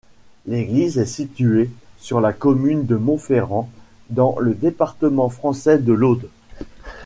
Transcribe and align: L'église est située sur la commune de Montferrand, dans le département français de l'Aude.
L'église 0.47 0.97
est 0.97 1.05
située 1.05 1.69
sur 1.99 2.21
la 2.21 2.33
commune 2.33 2.87
de 2.87 2.95
Montferrand, 2.95 3.69
dans 4.09 4.35
le 4.39 4.55
département 4.55 5.29
français 5.29 5.77
de 5.77 5.93
l'Aude. 5.93 6.27